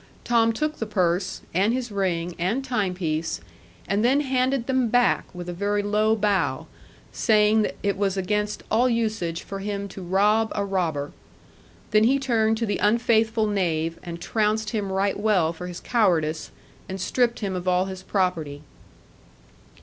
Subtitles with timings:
[0.23, 3.39] Tom took the purse, and his ring, and time piece,
[3.87, 6.65] and then handed them back with a very low bow,
[7.11, 11.11] saying that it was against all usage for him to rob a robber.
[11.91, 16.49] Then he turned to the unfaithful knave, and trounced him right well for his cowardice,
[16.89, 18.63] and stripped him of all his property.